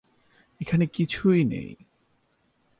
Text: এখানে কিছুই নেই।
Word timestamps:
এখানে 0.61 0.85
কিছুই 0.87 1.43
নেই। 1.43 1.75